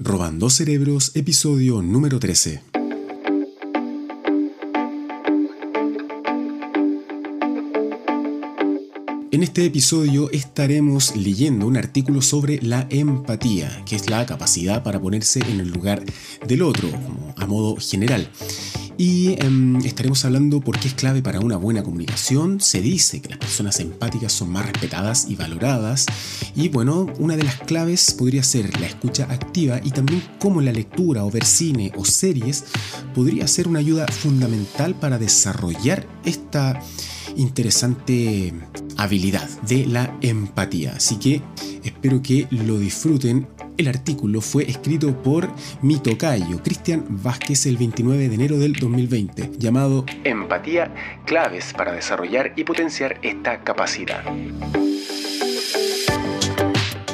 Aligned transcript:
Robando 0.00 0.48
Cerebros, 0.48 1.10
episodio 1.16 1.82
número 1.82 2.20
13. 2.20 2.62
En 9.32 9.42
este 9.42 9.64
episodio 9.64 10.30
estaremos 10.30 11.16
leyendo 11.16 11.66
un 11.66 11.76
artículo 11.76 12.22
sobre 12.22 12.62
la 12.62 12.86
empatía, 12.90 13.82
que 13.86 13.96
es 13.96 14.08
la 14.08 14.24
capacidad 14.24 14.84
para 14.84 15.00
ponerse 15.00 15.40
en 15.40 15.58
el 15.58 15.70
lugar 15.70 16.04
del 16.46 16.62
otro, 16.62 16.88
a 17.36 17.46
modo 17.46 17.76
general. 17.80 18.30
Y 19.00 19.40
em, 19.40 19.76
estaremos 19.84 20.24
hablando 20.24 20.60
por 20.60 20.76
qué 20.80 20.88
es 20.88 20.94
clave 20.94 21.22
para 21.22 21.38
una 21.38 21.56
buena 21.56 21.84
comunicación. 21.84 22.60
Se 22.60 22.80
dice 22.80 23.22
que 23.22 23.28
las 23.28 23.38
personas 23.38 23.78
empáticas 23.78 24.32
son 24.32 24.50
más 24.50 24.66
respetadas 24.66 25.26
y 25.30 25.36
valoradas. 25.36 26.06
Y 26.56 26.68
bueno, 26.68 27.06
una 27.20 27.36
de 27.36 27.44
las 27.44 27.60
claves 27.60 28.12
podría 28.12 28.42
ser 28.42 28.80
la 28.80 28.88
escucha 28.88 29.28
activa 29.30 29.80
y 29.84 29.92
también 29.92 30.20
cómo 30.40 30.60
la 30.60 30.72
lectura 30.72 31.24
o 31.24 31.30
ver 31.30 31.44
cine 31.44 31.92
o 31.96 32.04
series 32.04 32.64
podría 33.14 33.46
ser 33.46 33.68
una 33.68 33.78
ayuda 33.78 34.04
fundamental 34.08 34.96
para 34.96 35.16
desarrollar 35.16 36.04
esta 36.24 36.82
interesante 37.36 38.52
habilidad 38.96 39.48
de 39.62 39.86
la 39.86 40.18
empatía. 40.22 40.94
Así 40.96 41.16
que 41.18 41.40
espero 41.84 42.20
que 42.20 42.48
lo 42.50 42.80
disfruten 42.80 43.46
el 43.78 43.88
artículo 43.88 44.40
fue 44.40 44.68
escrito 44.68 45.22
por 45.22 45.48
mi 45.80 45.98
tocayo, 45.98 46.62
Cristian 46.62 47.04
Vázquez, 47.08 47.64
el 47.66 47.76
29 47.76 48.28
de 48.28 48.34
enero 48.34 48.58
del 48.58 48.74
2020, 48.74 49.52
llamado 49.56 50.04
Empatía, 50.24 50.92
claves 51.24 51.72
para 51.72 51.92
desarrollar 51.92 52.52
y 52.56 52.64
potenciar 52.64 53.18
esta 53.22 53.62
capacidad. 53.62 54.22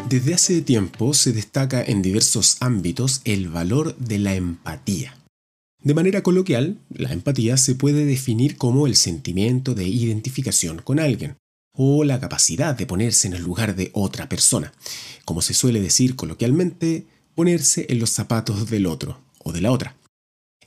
Desde 0.09 0.35
hace 0.35 0.63
tiempo 0.63 1.13
se 1.13 1.33
destaca 1.33 1.83
en 1.83 2.01
diversos 2.01 2.57
ámbitos 2.61 3.21
el 3.25 3.49
valor 3.49 3.97
de 3.97 4.19
la 4.19 4.35
empatía. 4.35 5.17
De 5.83 5.93
manera 5.93 6.23
coloquial, 6.23 6.79
la 6.89 7.13
empatía 7.13 7.59
se 7.59 7.75
puede 7.75 8.07
definir 8.07 8.57
como 8.57 8.87
el 8.87 8.97
sentimiento 8.97 9.75
de 9.75 9.87
identificación 9.87 10.79
con 10.79 10.99
alguien, 10.99 11.37
o 11.75 12.05
la 12.05 12.21
capacidad 12.21 12.75
de 12.75 12.87
ponerse 12.87 13.27
en 13.27 13.35
el 13.35 13.43
lugar 13.43 13.75
de 13.75 13.91
otra 13.93 14.29
persona. 14.29 14.73
Como 15.25 15.43
se 15.43 15.55
suele 15.55 15.81
decir 15.81 16.17
coloquialmente, 16.17 17.07
ponerse 17.35 17.87
en 17.89 17.99
los 17.99 18.11
zapatos 18.11 18.71
del 18.71 18.87
otro 18.87 19.21
o 19.41 19.53
de 19.53 19.61
la 19.61 19.73
otra. 19.73 19.97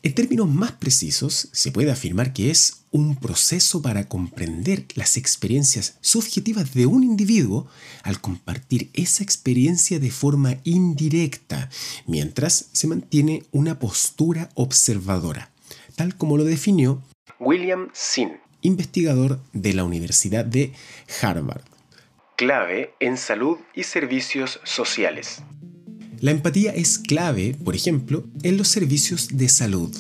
En 0.04 0.14
términos 0.14 0.48
más 0.48 0.74
precisos, 0.74 1.50
se 1.52 1.72
puede 1.72 1.92
afirmar 1.92 2.32
que 2.32 2.52
es 2.52 2.84
un 2.92 3.16
proceso 3.16 3.82
para 3.82 4.08
comprender 4.08 4.86
las 4.96 5.18
experiencias 5.18 5.98
subjetivas 6.02 6.74
de 6.74 6.86
un 6.86 7.04
individuo 7.04 7.68
al 8.04 8.22
compartir 8.22 8.90
esa 8.94 9.24
experiencia 9.24 10.00
de 10.00 10.12
forma 10.12 10.58
indirecta, 10.64 11.70
mientras 12.06 12.70
se 12.72 12.88
mantiene 12.88 13.44
una 13.52 13.80
postura 13.80 14.50
observadora, 14.54 15.52
tal 15.96 16.16
como 16.16 16.38
lo 16.38 16.44
definió 16.44 17.02
William 17.40 17.90
Sin 17.94 18.47
investigador 18.62 19.40
de 19.54 19.74
la 19.74 19.84
Universidad 19.84 20.46
de 20.46 20.74
Harvard. 21.22 21.64
Clave 22.36 22.94
en 23.00 23.18
salud 23.18 23.58
y 23.74 23.84
servicios 23.84 24.60
sociales. 24.64 25.42
La 26.20 26.32
empatía 26.32 26.72
es 26.72 26.98
clave, 26.98 27.56
por 27.64 27.76
ejemplo, 27.76 28.26
en 28.44 28.58
los 28.58 28.68
servicios 28.68 29.30
de 29.34 29.50
salud. 29.50 29.96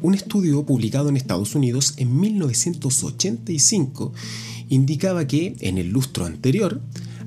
Un 0.00 0.14
estudio 0.14 0.64
publicado 0.64 1.10
en 1.10 1.16
Estados 1.16 1.54
Unidos 1.54 1.94
en 1.98 2.18
1985 2.18 4.14
indicaba 4.70 5.26
que, 5.26 5.56
en 5.60 5.76
el 5.76 5.90
lustro 5.90 6.24
anterior, 6.24 6.80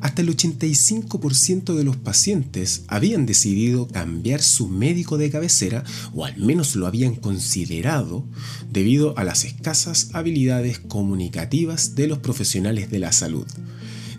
hasta 0.04 0.22
el 0.22 0.36
85% 0.36 1.76
de 1.76 1.86
los 1.86 1.96
pacientes 1.96 2.84
habían 2.90 3.26
decidido 3.26 3.88
cambiar 3.88 4.42
su 4.42 4.68
médico 4.68 5.18
de 5.18 5.32
cabecera 5.32 5.86
o 6.14 6.26
al 6.26 6.36
menos 6.36 6.76
lo 6.76 6.88
habían 6.88 7.16
considerado 7.16 8.28
debido 8.70 9.18
a 9.18 9.23
las 9.23 9.45
escasas 9.45 10.10
habilidades 10.12 10.80
comunicativas 10.80 11.95
de 11.95 12.08
los 12.08 12.20
profesionales 12.20 12.92
de 12.92 13.00
la 13.00 13.14
salud. 13.14 13.48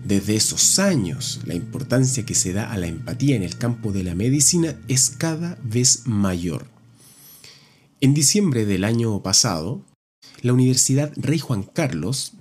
Desde 0.03 0.37
esos 0.37 0.79
años, 0.79 1.41
la 1.45 1.55
importancia 1.55 2.25
que 2.25 2.35
se 2.35 2.55
da 2.55 2.73
a 2.73 2.79
la 2.79 2.87
empatía 2.87 3.37
en 3.37 3.43
el 3.43 3.59
campo 3.59 3.93
de 3.93 4.05
la 4.05 4.15
medicina 4.15 4.81
es 4.89 5.11
cada 5.11 5.59
vez 5.63 6.07
mayor. 6.07 6.67
En 8.01 8.15
diciembre 8.15 8.65
del 8.65 8.85
año 8.85 9.23
pasado, 9.23 9.85
la 10.41 10.55
Universidad 10.55 11.13
Rey 11.17 11.39
Juan 11.39 11.63
Carlos 11.63 12.33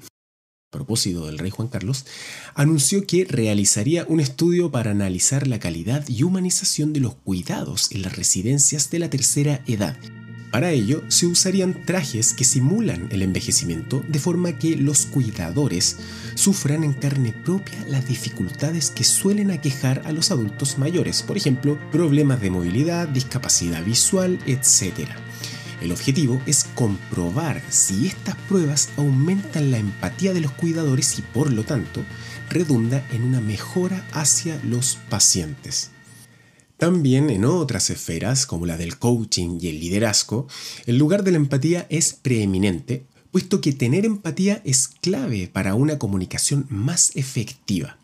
propósito 0.74 1.26
del 1.26 1.38
rey 1.38 1.52
Juan 1.52 1.70
Carlos, 1.70 2.06
anunció 2.54 3.08
que 3.08 3.24
realizaría 3.24 4.06
un 4.10 4.20
estudio 4.20 4.72
para 4.72 4.92
analizar 4.92 5.48
la 5.48 5.60
calidad 5.60 6.06
y 6.10 6.24
humanización 6.24 6.92
de 6.92 7.00
los 7.00 7.16
cuidados 7.16 7.92
en 7.92 8.02
las 8.02 8.18
residencias 8.18 8.90
de 8.90 9.00
la 9.00 9.10
tercera 9.10 9.62
edad. 9.68 9.96
Para 10.54 10.70
ello, 10.70 11.02
se 11.08 11.26
usarían 11.26 11.84
trajes 11.84 12.36
que 12.36 12.44
simulan 12.44 13.08
el 13.12 13.24
envejecimiento 13.24 14.04
de 14.08 14.20
forma 14.20 14.60
que 14.60 14.76
los 14.76 15.08
cuidadores 15.08 15.98
sufran 16.36 16.84
en 16.84 16.94
carne 16.94 17.34
propia 17.34 17.84
las 17.88 18.08
dificultades 18.08 18.92
que 18.92 19.04
suelen 19.04 19.50
aquejar 19.50 20.04
a 20.06 20.12
los 20.12 20.30
adultos 20.30 20.78
mayores, 20.78 21.24
por 21.24 21.38
ejemplo, 21.38 21.80
problemas 21.92 22.40
de 22.40 22.52
movilidad, 22.52 23.08
discapacidad 23.08 23.84
visual, 23.84 24.38
etc. 24.46 25.10
El 25.84 25.92
objetivo 25.92 26.42
es 26.46 26.64
comprobar 26.76 27.62
si 27.70 28.08
estas 28.08 28.38
pruebas 28.48 28.88
aumentan 28.96 29.70
la 29.70 29.80
empatía 29.80 30.34
de 30.34 30.40
los 30.40 30.54
cuidadores 30.54 31.20
y 31.20 31.22
por 31.22 31.52
lo 31.52 31.66
tanto 31.66 32.06
redunda 32.50 33.06
en 33.12 33.22
una 33.22 33.42
mejora 33.42 34.08
hacia 34.14 34.58
los 34.64 34.98
pacientes. 35.10 35.92
También 36.78 37.30
en 37.30 37.44
otras 37.44 37.90
esferas, 37.90 38.46
como 38.46 38.66
la 38.66 38.78
del 38.78 38.98
coaching 38.98 39.58
y 39.60 39.68
el 39.68 39.82
liderazgo, 39.82 40.48
el 40.86 40.98
lugar 40.98 41.26
de 41.26 41.32
la 41.32 41.38
empatía 41.38 41.86
es 41.90 42.14
preeminente, 42.14 43.06
puesto 43.32 43.60
que 43.60 43.74
tener 43.74 44.06
empatía 44.06 44.62
es 44.64 44.88
clave 44.88 45.50
para 45.52 45.76
una 45.76 46.00
comunicación 46.00 46.66
más 46.70 47.12
efectiva. 47.16 47.98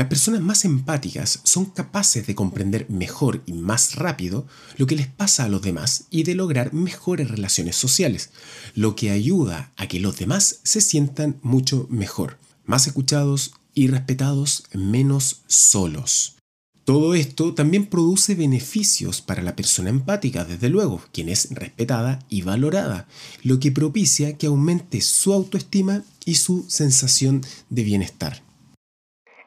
Las 0.00 0.08
personas 0.08 0.40
más 0.40 0.64
empáticas 0.64 1.40
son 1.44 1.66
capaces 1.66 2.26
de 2.26 2.34
comprender 2.34 2.88
mejor 2.88 3.42
y 3.44 3.52
más 3.52 3.96
rápido 3.96 4.46
lo 4.78 4.86
que 4.86 4.96
les 4.96 5.08
pasa 5.08 5.44
a 5.44 5.48
los 5.50 5.60
demás 5.60 6.04
y 6.08 6.22
de 6.22 6.34
lograr 6.34 6.72
mejores 6.72 7.30
relaciones 7.30 7.76
sociales, 7.76 8.30
lo 8.74 8.96
que 8.96 9.10
ayuda 9.10 9.74
a 9.76 9.88
que 9.88 10.00
los 10.00 10.16
demás 10.16 10.60
se 10.62 10.80
sientan 10.80 11.38
mucho 11.42 11.86
mejor, 11.90 12.38
más 12.64 12.86
escuchados 12.86 13.52
y 13.74 13.88
respetados, 13.88 14.64
menos 14.72 15.42
solos. 15.48 16.36
Todo 16.84 17.12
esto 17.12 17.52
también 17.52 17.84
produce 17.84 18.34
beneficios 18.34 19.20
para 19.20 19.42
la 19.42 19.54
persona 19.54 19.90
empática, 19.90 20.46
desde 20.46 20.70
luego, 20.70 21.02
quien 21.12 21.28
es 21.28 21.50
respetada 21.50 22.20
y 22.30 22.40
valorada, 22.40 23.06
lo 23.42 23.60
que 23.60 23.70
propicia 23.70 24.38
que 24.38 24.46
aumente 24.46 25.02
su 25.02 25.34
autoestima 25.34 26.04
y 26.24 26.36
su 26.36 26.64
sensación 26.70 27.42
de 27.68 27.82
bienestar. 27.82 28.49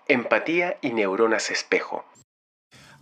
Empatía 0.09 0.75
y 0.81 0.91
neuronas 0.91 1.49
espejo. 1.49 2.03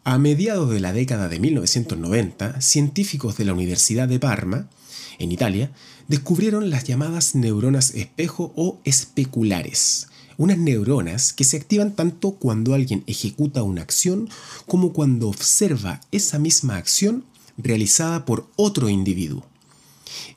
A 0.04 0.20
mediados 0.20 0.70
de 0.70 0.80
la 0.80 0.94
década 0.94 1.30
de 1.30 1.40
1990, 1.40 2.62
científicos 2.62 3.38
de 3.38 3.46
la 3.46 3.54
Universidad 3.54 4.08
de 4.08 4.20
Parma, 4.20 4.70
en 5.18 5.32
Italia, 5.32 5.72
descubrieron 6.08 6.70
las 6.70 6.84
llamadas 6.84 7.34
neuronas 7.34 7.96
espejo 7.96 8.54
o 8.56 8.80
especulares, 8.84 10.10
unas 10.38 10.60
neuronas 10.60 11.34
que 11.34 11.44
se 11.44 11.58
activan 11.58 11.96
tanto 11.96 12.34
cuando 12.34 12.76
alguien 12.76 13.04
ejecuta 13.08 13.64
una 13.64 13.82
acción 13.82 14.30
como 14.68 14.94
cuando 14.94 15.28
observa 15.28 16.02
esa 16.12 16.38
misma 16.38 16.78
acción 16.78 17.26
realizada 17.58 18.26
por 18.26 18.48
otro 18.58 18.90
individuo. 18.90 19.51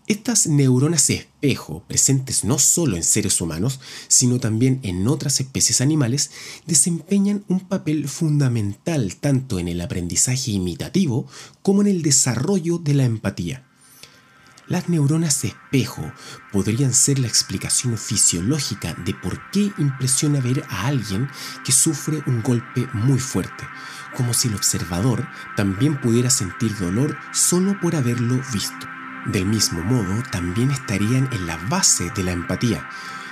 Estas 0.06 0.46
neuronas 0.46 1.08
espejo, 1.10 1.82
presentes 1.86 2.44
no 2.44 2.58
solo 2.58 2.96
en 2.96 3.02
seres 3.02 3.40
humanos, 3.40 3.80
sino 4.08 4.38
también 4.38 4.80
en 4.82 5.06
otras 5.08 5.40
especies 5.40 5.80
animales, 5.80 6.30
desempeñan 6.66 7.44
un 7.48 7.60
papel 7.60 8.08
fundamental 8.08 9.16
tanto 9.16 9.58
en 9.58 9.68
el 9.68 9.80
aprendizaje 9.80 10.50
imitativo 10.50 11.26
como 11.62 11.82
en 11.82 11.88
el 11.88 12.02
desarrollo 12.02 12.78
de 12.78 12.94
la 12.94 13.04
empatía. 13.04 13.64
Las 14.66 14.88
neuronas 14.88 15.44
espejo 15.44 16.10
podrían 16.50 16.94
ser 16.94 17.18
la 17.18 17.26
explicación 17.26 17.98
fisiológica 17.98 18.94
de 19.04 19.12
por 19.12 19.50
qué 19.50 19.70
impresiona 19.76 20.40
ver 20.40 20.64
a 20.70 20.86
alguien 20.86 21.28
que 21.66 21.72
sufre 21.72 22.22
un 22.26 22.42
golpe 22.42 22.88
muy 22.94 23.18
fuerte, 23.18 23.64
como 24.16 24.32
si 24.32 24.48
el 24.48 24.54
observador 24.54 25.28
también 25.54 26.00
pudiera 26.00 26.30
sentir 26.30 26.74
dolor 26.78 27.18
solo 27.32 27.78
por 27.78 27.94
haberlo 27.94 28.40
visto. 28.54 28.93
Del 29.26 29.46
mismo 29.46 29.82
modo, 29.82 30.22
también 30.30 30.70
estarían 30.70 31.28
en 31.32 31.46
la 31.46 31.56
base 31.68 32.10
de 32.14 32.22
la 32.22 32.32
empatía. 32.32 32.86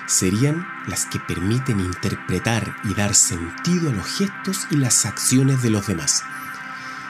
Serían 0.06 0.66
las 0.86 1.04
que 1.04 1.20
permiten 1.20 1.80
interpretar 1.80 2.76
y 2.84 2.94
dar 2.94 3.14
sentido 3.14 3.90
a 3.90 3.92
los 3.92 4.06
gestos 4.06 4.66
y 4.70 4.76
las 4.76 5.04
acciones 5.04 5.62
de 5.62 5.70
los 5.70 5.86
demás. 5.86 6.24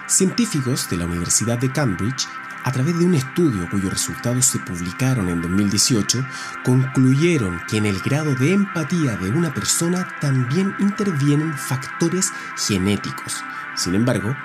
Científicos 0.09 0.91
de 0.91 0.97
la 0.97 1.07
Universidad 1.07 1.59
de 1.59 1.71
Cambridge, 1.71 2.27
a 2.65 2.73
través 2.73 2.99
de 2.99 3.07
un 3.07 3.15
estudio 3.15 3.69
cuyos 3.71 3.93
resultados 3.93 4.47
se 4.47 4.59
publicaron 4.59 5.29
en 5.29 5.41
2018, 5.41 6.25
concluyeron 6.65 7.61
que 7.69 7.77
en 7.77 7.87
el 7.87 8.01
grado 8.01 8.35
de 8.35 8.53
empatía 8.53 9.17
de 9.17 9.31
una 9.31 9.55
persona 9.55 10.09
también 10.21 10.75
intervienen 10.81 11.57
factores 11.57 12.33
genéticos. 12.57 13.43
Sin 13.75 13.95
embargo, 13.95 14.37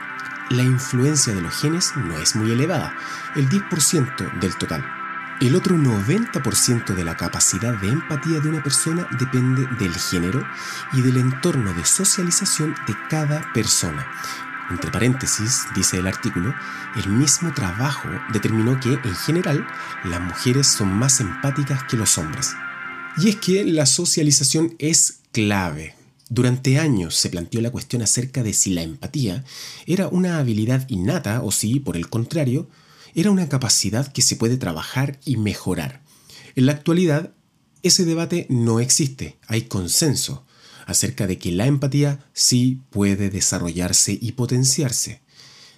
la 0.49 0.63
influencia 0.63 1.33
de 1.33 1.41
los 1.41 1.59
genes 1.59 1.93
no 1.95 2.17
es 2.19 2.35
muy 2.35 2.51
elevada, 2.51 2.95
el 3.35 3.49
10% 3.49 4.39
del 4.39 4.55
total. 4.55 4.85
El 5.39 5.55
otro 5.55 5.75
90% 5.75 6.95
de 6.95 7.03
la 7.03 7.15
capacidad 7.15 7.75
de 7.75 7.89
empatía 7.89 8.39
de 8.39 8.49
una 8.49 8.63
persona 8.63 9.07
depende 9.19 9.67
del 9.77 9.93
género 9.93 10.43
y 10.93 11.01
del 11.01 11.17
entorno 11.17 11.73
de 11.73 11.85
socialización 11.85 12.75
de 12.87 12.95
cada 13.09 13.53
persona. 13.53 14.07
Entre 14.71 14.89
paréntesis, 14.89 15.67
dice 15.75 15.99
el 15.99 16.07
artículo, 16.07 16.55
el 16.95 17.07
mismo 17.09 17.53
trabajo 17.53 18.09
determinó 18.33 18.79
que, 18.79 18.93
en 18.93 19.15
general, 19.15 19.67
las 20.03 20.19
mujeres 20.19 20.67
son 20.67 20.93
más 20.93 21.21
empáticas 21.21 21.83
que 21.83 21.97
los 21.97 22.17
hombres. 22.17 22.55
Y 23.17 23.29
es 23.29 23.35
que 23.37 23.63
la 23.63 23.85
socialización 23.85 24.75
es 24.79 25.19
clave. 25.31 25.96
Durante 26.29 26.77
años 26.77 27.15
se 27.15 27.29
planteó 27.29 27.61
la 27.61 27.71
cuestión 27.71 28.01
acerca 28.01 28.43
de 28.43 28.53
si 28.53 28.73
la 28.73 28.81
empatía 28.81 29.45
era 29.85 30.07
una 30.09 30.39
habilidad 30.39 30.87
innata 30.89 31.41
o 31.41 31.51
si, 31.51 31.79
por 31.79 31.95
el 31.95 32.09
contrario, 32.09 32.69
era 33.15 33.31
una 33.31 33.47
capacidad 33.49 34.11
que 34.11 34.21
se 34.21 34.35
puede 34.35 34.57
trabajar 34.57 35.19
y 35.25 35.37
mejorar. 35.37 36.01
En 36.55 36.65
la 36.65 36.73
actualidad, 36.73 37.31
ese 37.81 38.03
debate 38.03 38.45
no 38.49 38.79
existe, 38.79 39.37
hay 39.47 39.63
consenso 39.63 40.45
acerca 40.85 41.27
de 41.27 41.37
que 41.37 41.51
la 41.51 41.65
empatía 41.65 42.19
sí 42.33 42.81
puede 42.89 43.29
desarrollarse 43.29 44.17
y 44.19 44.33
potenciarse. 44.33 45.21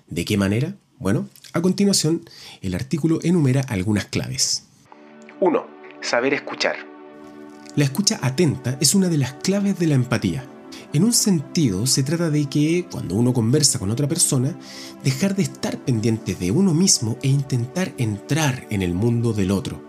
¿De 0.08 0.26
qué 0.26 0.38
manera? 0.38 0.76
Bueno, 0.98 1.30
a 1.54 1.62
continuación, 1.62 2.30
el 2.62 2.76
artículo 2.76 3.20
enumera 3.24 3.62
algunas 3.62 4.06
claves. 4.06 4.66
1. 5.40 5.68
Saber 6.02 6.34
escuchar. 6.34 6.89
La 7.80 7.86
escucha 7.86 8.20
atenta 8.22 8.78
es 8.82 8.94
una 8.94 9.08
de 9.08 9.18
las 9.18 9.36
claves 9.36 9.80
de 9.80 9.88
la 9.88 9.96
empatía. 9.96 10.46
En 10.92 11.06
un 11.06 11.14
sentido, 11.14 11.88
se 11.88 12.04
trata 12.04 12.30
de 12.30 12.44
que, 12.48 12.86
cuando 12.92 13.16
uno 13.16 13.32
conversa 13.32 13.80
con 13.80 13.90
otra 13.90 14.06
persona, 14.06 14.54
dejar 15.02 15.34
de 15.34 15.44
estar 15.44 15.78
pendiente 15.86 16.36
de 16.36 16.52
uno 16.52 16.74
mismo 16.74 17.18
e 17.24 17.30
intentar 17.30 17.94
entrar 17.98 18.68
en 18.70 18.82
el 18.82 18.94
mundo 18.94 19.32
del 19.32 19.52
otro. 19.52 19.82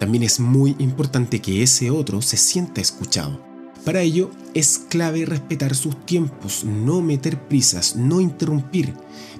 También 0.00 0.24
es 0.24 0.40
muy 0.40 0.74
importante 0.80 1.40
que 1.40 1.62
ese 1.62 1.92
otro 1.92 2.20
se 2.20 2.36
sienta 2.36 2.80
escuchado. 2.80 3.49
Para 3.84 4.02
ello, 4.02 4.30
es 4.52 4.78
clave 4.88 5.24
respetar 5.24 5.74
sus 5.74 6.04
tiempos, 6.04 6.64
no 6.64 7.00
meter 7.00 7.48
prisas, 7.48 7.96
no 7.96 8.20
interrumpir, 8.20 8.94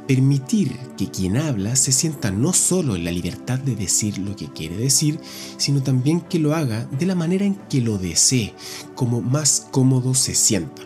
permitir 0.07 0.77
que 0.97 1.11
quien 1.11 1.37
habla 1.37 1.77
se 1.77 1.93
sienta 1.93 2.31
no 2.31 2.53
solo 2.53 2.97
en 2.97 3.05
la 3.05 3.13
libertad 3.13 3.59
de 3.59 3.77
decir 3.77 4.19
lo 4.19 4.35
que 4.37 4.51
quiere 4.53 4.77
decir, 4.77 5.21
sino 5.59 5.83
también 5.83 6.23
que 6.23 6.39
lo 6.39 6.55
haga 6.55 6.87
de 6.87 7.07
la 7.07 7.15
manera 7.15 7.45
en 7.45 7.57
que 7.69 7.83
lo 7.83 7.99
desee, 7.99 8.55
como 8.95 9.21
más 9.21 9.69
cómodo 9.71 10.15
se 10.15 10.35
sienta. 10.35 10.83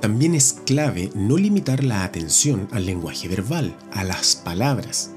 También 0.00 0.34
es 0.34 0.56
clave 0.64 1.10
no 1.14 1.36
limitar 1.36 1.84
la 1.84 2.04
atención 2.04 2.68
al 2.72 2.86
lenguaje 2.86 3.28
verbal, 3.28 3.76
a 3.92 4.02
las 4.02 4.34
palabras. 4.34 5.10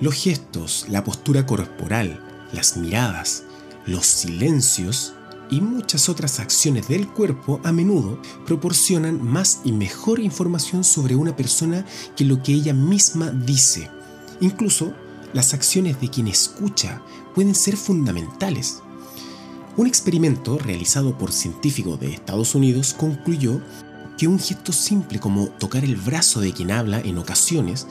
Los 0.00 0.14
gestos, 0.14 0.86
la 0.88 1.04
postura 1.04 1.46
corporal, 1.46 2.20
las 2.52 2.76
miradas, 2.76 3.44
los 3.86 4.06
silencios 4.06 5.14
y 5.50 5.60
muchas 5.60 6.08
otras 6.08 6.40
acciones 6.40 6.88
del 6.88 7.08
cuerpo 7.08 7.60
a 7.64 7.72
menudo 7.72 8.20
proporcionan 8.46 9.22
más 9.22 9.60
y 9.64 9.72
mejor 9.72 10.20
información 10.20 10.84
sobre 10.84 11.16
una 11.16 11.34
persona 11.36 11.84
que 12.16 12.24
lo 12.24 12.42
que 12.42 12.52
ella 12.52 12.74
misma 12.74 13.30
dice. 13.30 13.90
Incluso 14.40 14.92
las 15.32 15.54
acciones 15.54 16.00
de 16.00 16.08
quien 16.08 16.28
escucha 16.28 17.02
pueden 17.34 17.54
ser 17.54 17.76
fundamentales. 17.76 18.82
Un 19.76 19.86
experimento 19.86 20.58
realizado 20.58 21.16
por 21.16 21.32
científicos 21.32 22.00
de 22.00 22.12
Estados 22.12 22.54
Unidos 22.54 22.94
concluyó 22.98 23.60
que 24.16 24.26
un 24.26 24.38
gesto 24.38 24.72
simple 24.72 25.20
como 25.20 25.46
tocar 25.46 25.84
el 25.84 25.96
brazo 25.96 26.40
de 26.40 26.52
quien 26.52 26.72
habla 26.72 27.00
en 27.00 27.18
ocasiones 27.18 27.86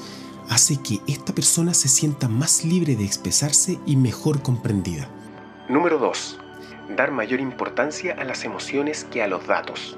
hace 0.50 0.78
que 0.82 1.00
esta 1.08 1.34
persona 1.34 1.74
se 1.74 1.88
sienta 1.88 2.28
más 2.28 2.66
libre 2.66 2.96
de 2.96 3.06
expresarse 3.06 3.80
y 3.86 3.96
mejor 3.96 4.42
comprendida. 4.42 5.10
Número 5.70 5.98
2. 5.98 6.40
Dar 6.96 7.12
mayor 7.12 7.40
importancia 7.40 8.16
a 8.18 8.24
las 8.24 8.44
emociones 8.46 9.06
que 9.12 9.22
a 9.22 9.28
los 9.28 9.46
datos. 9.46 9.98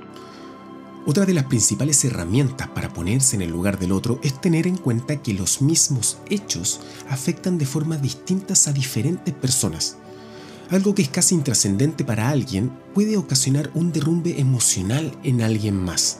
Otra 1.05 1.25
de 1.25 1.33
las 1.33 1.45
principales 1.45 2.03
herramientas 2.03 2.67
para 2.67 2.89
ponerse 2.89 3.35
en 3.35 3.41
el 3.41 3.51
lugar 3.51 3.79
del 3.79 3.91
otro 3.91 4.19
es 4.21 4.39
tener 4.41 4.67
en 4.67 4.77
cuenta 4.77 5.21
que 5.21 5.33
los 5.33 5.61
mismos 5.61 6.19
hechos 6.29 6.81
afectan 7.09 7.57
de 7.57 7.65
formas 7.65 8.01
distintas 8.01 8.67
a 8.67 8.73
diferentes 8.73 9.33
personas. 9.33 9.97
Algo 10.69 10.93
que 10.93 11.01
es 11.01 11.09
casi 11.09 11.35
intrascendente 11.35 12.03
para 12.03 12.29
alguien 12.29 12.71
puede 12.93 13.17
ocasionar 13.17 13.71
un 13.73 13.91
derrumbe 13.91 14.39
emocional 14.39 15.11
en 15.23 15.41
alguien 15.41 15.75
más. 15.75 16.19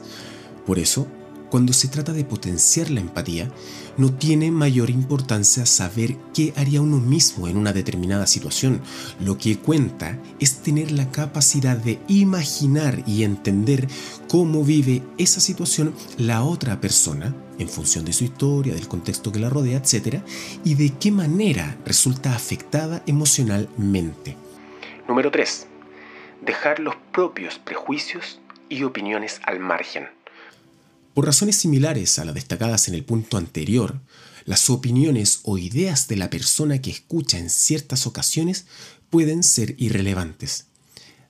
Por 0.66 0.80
eso, 0.80 1.08
cuando 1.50 1.74
se 1.74 1.88
trata 1.88 2.14
de 2.14 2.26
potenciar 2.26 2.90
la 2.90 3.00
empatía, 3.00 3.52
no 4.00 4.14
tiene 4.14 4.50
mayor 4.50 4.90
importancia 4.90 5.66
saber 5.66 6.16
qué 6.34 6.54
haría 6.56 6.82
uno 6.82 6.98
mismo 6.98 7.50
en 7.50 7.58
una 7.58 7.74
determinada 7.74 8.28
situación. 8.28 8.82
Lo 9.20 9.38
que 9.38 9.58
cuenta 9.58 10.18
es 10.40 10.62
tener 10.62 10.92
la 10.92 11.12
capacidad 11.12 11.76
de 11.76 12.00
imaginar 12.08 13.04
y 13.06 13.24
entender 13.24 13.88
cómo 14.30 14.64
vive 14.64 15.04
esa 15.18 15.42
situación 15.42 15.94
la 16.18 16.44
otra 16.44 16.80
persona 16.80 17.36
en 17.60 17.68
función 17.68 18.06
de 18.06 18.14
su 18.14 18.24
historia, 18.24 18.74
del 18.74 18.88
contexto 18.88 19.34
que 19.34 19.40
la 19.40 19.50
rodea, 19.50 19.80
etc. 19.80 20.24
y 20.64 20.76
de 20.76 20.94
qué 20.98 21.12
manera 21.12 21.78
resulta 21.86 22.34
afectada 22.34 23.04
emocionalmente. 23.06 24.38
Número 25.10 25.30
3. 25.30 25.68
Dejar 26.42 26.80
los 26.80 26.96
propios 27.12 27.60
prejuicios 27.60 28.40
y 28.70 28.84
opiniones 28.84 29.42
al 29.44 29.60
margen. 29.60 30.08
Por 31.20 31.26
razones 31.26 31.58
similares 31.58 32.18
a 32.18 32.24
las 32.24 32.34
destacadas 32.34 32.88
en 32.88 32.94
el 32.94 33.04
punto 33.04 33.36
anterior, 33.36 34.00
las 34.46 34.70
opiniones 34.70 35.42
o 35.44 35.58
ideas 35.58 36.08
de 36.08 36.16
la 36.16 36.30
persona 36.30 36.82
que 36.82 36.92
escucha 36.92 37.38
en 37.38 37.50
ciertas 37.50 38.08
ocasiones 38.08 38.68
pueden 39.10 39.44
ser 39.44 39.76
irrelevantes. 39.78 40.68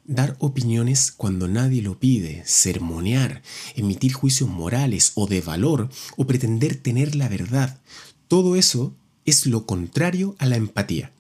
Dar 0.06 0.36
opiniones 0.38 1.12
cuando 1.12 1.48
nadie 1.48 1.82
lo 1.82 2.00
pide, 2.00 2.44
sermonear, 2.46 3.42
emitir 3.76 4.14
juicios 4.14 4.48
morales 4.48 5.14
o 5.16 5.26
de 5.26 5.42
valor 5.42 5.90
o 6.18 6.28
pretender 6.28 6.76
tener 6.76 7.16
la 7.16 7.28
verdad, 7.28 7.80
todo 8.28 8.56
eso 8.58 8.94
es 9.26 9.48
lo 9.48 9.66
contrario 9.66 10.36
a 10.38 10.46
la 10.46 10.58
empatía. 10.58 11.12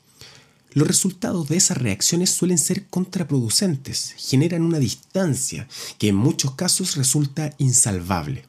Los 0.74 0.88
resultados 0.88 1.50
de 1.50 1.58
esas 1.58 1.80
reacciones 1.80 2.30
suelen 2.30 2.60
ser 2.60 2.86
contraproducentes, 2.86 4.14
generan 4.16 4.62
una 4.62 4.78
distancia 4.78 5.68
que 5.98 6.10
en 6.10 6.16
muchos 6.16 6.54
casos 6.54 6.98
resulta 6.98 7.56
insalvable. 7.58 8.46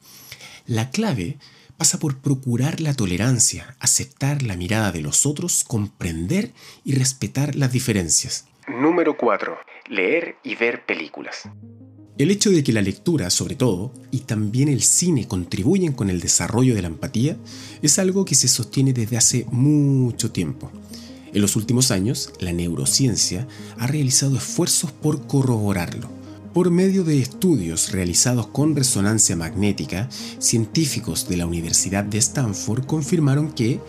La 0.71 0.93
clave 0.93 1.37
pasa 1.77 1.99
por 1.99 2.19
procurar 2.19 2.81
la 2.81 2.95
tolerancia, 2.95 3.75
aceptar 3.81 4.45
la 4.45 4.57
mirada 4.57 4.93
de 4.93 5.01
los 5.01 5.27
otros, 5.27 5.65
comprender 5.65 6.53
y 6.85 6.95
respetar 6.95 7.57
las 7.57 7.73
diferencias. 7.73 8.47
Número 8.69 9.17
4. 9.17 9.59
Leer 9.89 10.37
y 10.45 10.55
ver 10.55 10.87
películas. 10.87 11.49
El 12.19 12.31
hecho 12.31 12.51
de 12.51 12.63
que 12.63 12.73
la 12.73 12.83
lectura, 12.83 13.31
sobre 13.31 13.57
todo, 13.57 13.93
y 14.13 14.21
también 14.21 14.69
el 14.69 14.83
cine 14.83 15.27
contribuyen 15.27 15.93
con 15.93 16.09
el 16.09 16.21
desarrollo 16.21 16.77
de 16.77 16.83
la 16.83 16.89
empatía 16.89 17.37
es 17.83 17.99
algo 17.99 18.25
que 18.25 18.37
se 18.37 18.47
sostiene 18.47 18.93
desde 18.93 19.17
hace 19.17 19.47
mucho 19.51 20.31
tiempo. 20.31 20.71
En 21.35 21.43
los 21.43 21.57
últimos 21.57 21.91
años, 21.91 22.33
la 22.39 22.53
neurociencia 22.53 23.49
ha 23.77 23.89
realizado 23.89 24.37
esfuerzos 24.37 24.93
por 24.93 25.27
corroborarlo. 25.27 26.20
Por 26.53 26.73
medio 26.73 27.05
de 27.05 27.21
estudios 27.21 27.93
realizados 27.93 28.49
con 28.49 28.75
resonancia 28.75 29.37
magnética, 29.37 30.09
científicos 30.11 31.29
de 31.29 31.37
la 31.37 31.47
Universidad 31.47 32.03
de 32.03 32.19
Stanford 32.19 32.87
confirmaron 32.87 33.53
que 33.53 33.81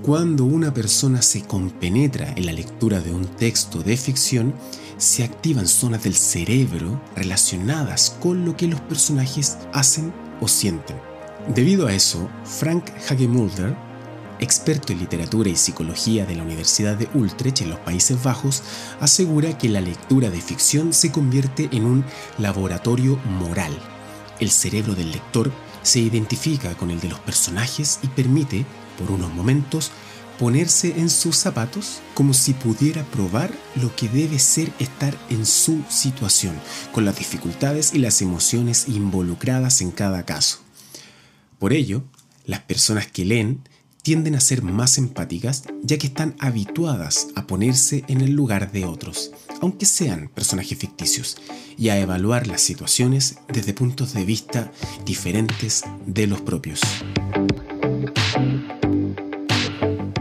cuando 0.00 0.46
una 0.46 0.72
persona 0.72 1.20
se 1.20 1.42
compenetra 1.42 2.32
en 2.34 2.46
la 2.46 2.52
lectura 2.52 3.00
de 3.00 3.12
un 3.12 3.26
texto 3.26 3.82
de 3.82 3.98
ficción, 3.98 4.54
se 4.96 5.24
activan 5.24 5.68
zonas 5.68 6.04
del 6.04 6.14
cerebro 6.14 7.02
relacionadas 7.14 8.16
con 8.18 8.46
lo 8.46 8.56
que 8.56 8.66
los 8.66 8.80
personajes 8.80 9.58
hacen 9.74 10.10
o 10.40 10.48
sienten. 10.48 10.96
Debido 11.54 11.86
a 11.86 11.92
eso, 11.92 12.30
Frank 12.44 12.88
Hagemulder 13.10 13.76
experto 14.40 14.92
en 14.92 14.98
literatura 14.98 15.48
y 15.48 15.56
psicología 15.56 16.26
de 16.26 16.36
la 16.36 16.42
Universidad 16.42 16.96
de 16.96 17.08
Utrecht 17.14 17.60
en 17.62 17.70
los 17.70 17.78
Países 17.80 18.22
Bajos, 18.22 18.62
asegura 19.00 19.56
que 19.58 19.68
la 19.68 19.80
lectura 19.80 20.30
de 20.30 20.40
ficción 20.40 20.92
se 20.92 21.12
convierte 21.12 21.68
en 21.72 21.84
un 21.84 22.04
laboratorio 22.38 23.16
moral. 23.16 23.76
El 24.40 24.50
cerebro 24.50 24.94
del 24.94 25.12
lector 25.12 25.52
se 25.82 26.00
identifica 26.00 26.74
con 26.76 26.90
el 26.90 27.00
de 27.00 27.08
los 27.08 27.20
personajes 27.20 28.00
y 28.02 28.08
permite, 28.08 28.66
por 28.98 29.10
unos 29.10 29.32
momentos, 29.32 29.92
ponerse 30.38 30.98
en 30.98 31.08
sus 31.08 31.36
zapatos 31.36 32.00
como 32.14 32.34
si 32.34 32.52
pudiera 32.52 33.04
probar 33.04 33.52
lo 33.76 33.94
que 33.96 34.08
debe 34.08 34.38
ser 34.38 34.70
estar 34.78 35.16
en 35.30 35.46
su 35.46 35.82
situación, 35.88 36.54
con 36.92 37.04
las 37.04 37.18
dificultades 37.18 37.94
y 37.94 37.98
las 37.98 38.20
emociones 38.20 38.88
involucradas 38.88 39.80
en 39.80 39.90
cada 39.90 40.24
caso. 40.24 40.58
Por 41.58 41.72
ello, 41.72 42.04
las 42.44 42.60
personas 42.60 43.06
que 43.06 43.24
leen 43.24 43.60
tienden 44.06 44.36
a 44.36 44.40
ser 44.40 44.62
más 44.62 44.98
empáticas 44.98 45.64
ya 45.82 45.98
que 45.98 46.06
están 46.06 46.36
habituadas 46.38 47.26
a 47.34 47.48
ponerse 47.48 48.04
en 48.06 48.20
el 48.20 48.34
lugar 48.34 48.70
de 48.70 48.84
otros, 48.84 49.32
aunque 49.60 49.84
sean 49.84 50.30
personajes 50.32 50.78
ficticios, 50.78 51.38
y 51.76 51.88
a 51.88 51.98
evaluar 51.98 52.46
las 52.46 52.60
situaciones 52.60 53.38
desde 53.52 53.74
puntos 53.74 54.14
de 54.14 54.24
vista 54.24 54.70
diferentes 55.04 55.82
de 56.06 56.28
los 56.28 56.40
propios. 56.40 56.82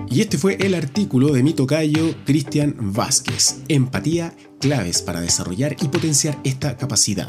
Y 0.10 0.22
este 0.22 0.40
fue 0.40 0.56
el 0.62 0.74
artículo 0.74 1.32
de 1.32 1.44
mi 1.44 1.54
tocayo 1.54 2.16
Cristian 2.26 2.76
Vázquez, 2.80 3.58
Empatía, 3.68 4.34
claves 4.60 5.04
para 5.04 5.22
desarrollar 5.22 5.76
y 5.80 5.90
potenciar 5.90 6.40
esta 6.44 6.76
capacidad. 6.76 7.28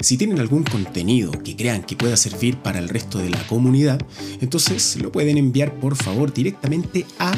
Si 0.00 0.16
tienen 0.16 0.40
algún 0.40 0.64
contenido 0.64 1.30
que 1.32 1.54
crean 1.56 1.82
que 1.82 1.94
pueda 1.94 2.16
servir 2.16 2.56
para 2.56 2.78
el 2.78 2.88
resto 2.88 3.18
de 3.18 3.28
la 3.28 3.46
comunidad, 3.46 4.00
entonces 4.40 4.96
lo 4.96 5.12
pueden 5.12 5.36
enviar 5.36 5.74
por 5.74 5.94
favor 5.94 6.32
directamente 6.32 7.04
a 7.18 7.34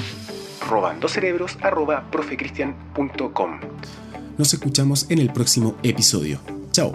robandocerebros.profecristian.com. 0.69 3.61
Nos 4.39 4.55
escuchamos 4.55 5.11
en 5.11 5.19
el 5.19 5.33
próximo 5.33 5.75
episodio. 5.83 6.39
Chao. 6.71 6.93